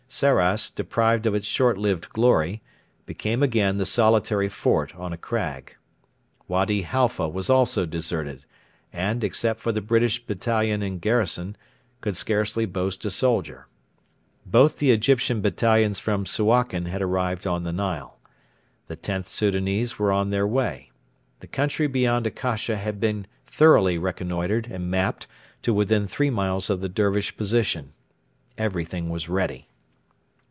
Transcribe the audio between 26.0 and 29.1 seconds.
three miles of the Dervish position. Everything